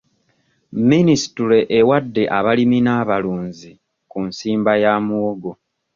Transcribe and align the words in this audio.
Minisitule 0.91 1.57
ewadde 1.79 2.23
abalimilunzi 2.37 3.71
ku 4.11 4.17
nsimba 4.27 4.71
ya 4.83 4.93
muwogo. 5.05 5.51